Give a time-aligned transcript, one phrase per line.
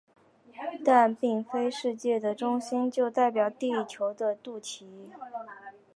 [0.83, 4.87] 但并非世界的中心就代表地球的肚脐。